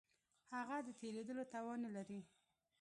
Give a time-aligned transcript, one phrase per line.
[0.53, 2.19] هغه د تېرېدلو توان نه لري.